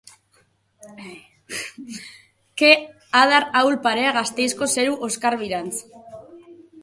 [2.61, 2.71] Ke
[3.21, 5.77] adar ahul parea Gasteizko zeru oskarbirantz.